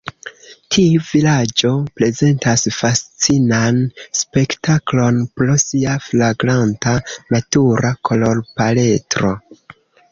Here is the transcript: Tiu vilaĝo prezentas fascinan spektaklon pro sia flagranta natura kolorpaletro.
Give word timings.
Tiu 0.75 1.01
vilaĝo 1.09 1.69
prezentas 1.99 2.63
fascinan 2.77 3.79
spektaklon 4.23 5.21
pro 5.37 5.59
sia 5.67 5.97
flagranta 6.09 6.99
natura 7.37 7.95
kolorpaletro. 8.11 9.39